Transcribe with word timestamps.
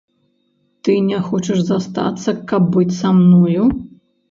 Ты 0.87 0.95
не 1.09 1.19
хочаш 1.27 1.61
застацца, 1.69 2.29
каб 2.55 2.61
быць 2.79 2.97
са 3.01 3.15
мною. 3.21 3.71